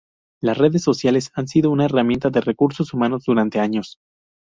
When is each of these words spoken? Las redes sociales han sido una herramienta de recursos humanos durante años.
Las 0.41 0.57
redes 0.57 0.81
sociales 0.81 1.29
han 1.35 1.47
sido 1.47 1.69
una 1.69 1.85
herramienta 1.85 2.31
de 2.31 2.41
recursos 2.41 2.91
humanos 2.91 3.23
durante 3.27 3.59
años. 3.59 3.99